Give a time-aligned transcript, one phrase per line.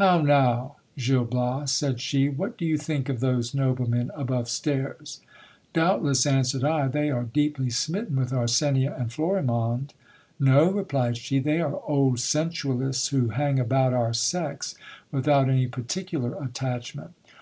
[0.00, 0.76] How now!
[0.96, 5.20] Gil Bias, said she, what do you think of those noblemen above stairs?
[5.74, 9.92] Doubtless, answered I, they are deeply smitten with Arsenia and Florimonde.
[10.40, 14.74] No, replied she, they are old sensualists, who hang about our sex
[15.12, 17.12] without any particular attachment.